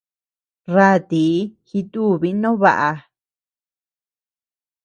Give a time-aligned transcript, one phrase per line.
[0.75, 2.91] Rátii jitubi no baʼa.